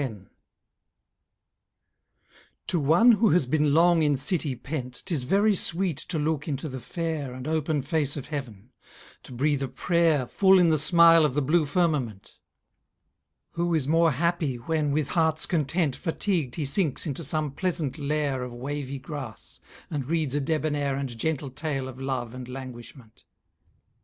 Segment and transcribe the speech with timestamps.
[2.65, 6.67] To one who has been long in city pent, 'Tis very sweet to look into
[6.67, 8.71] the fair And open face of heaven,
[9.21, 12.39] to breathe a prayer Full in the smile of the blue firmament.
[13.51, 18.41] Who is more happy, when, with hearts content, Fatigued he sinks into some pleasant lair
[18.41, 19.59] Of wavy grass,
[19.91, 23.23] and reads a debonair And gentle tale of love and languishment?